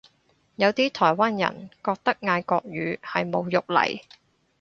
[0.55, 4.01] 有啲台灣人覺得嗌國語係侮辱嚟